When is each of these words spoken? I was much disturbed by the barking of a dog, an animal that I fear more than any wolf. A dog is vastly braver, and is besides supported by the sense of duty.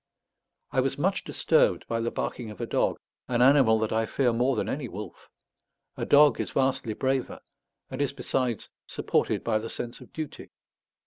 I 0.71 0.79
was 0.79 0.97
much 0.97 1.23
disturbed 1.23 1.85
by 1.87 1.99
the 2.01 2.09
barking 2.09 2.49
of 2.49 2.59
a 2.59 2.65
dog, 2.65 2.97
an 3.27 3.43
animal 3.43 3.77
that 3.81 3.91
I 3.91 4.07
fear 4.07 4.33
more 4.33 4.55
than 4.55 4.67
any 4.67 4.87
wolf. 4.87 5.29
A 5.95 6.07
dog 6.07 6.39
is 6.39 6.49
vastly 6.49 6.95
braver, 6.95 7.39
and 7.91 8.01
is 8.01 8.11
besides 8.11 8.67
supported 8.87 9.43
by 9.43 9.59
the 9.59 9.69
sense 9.69 10.01
of 10.01 10.11
duty. 10.11 10.49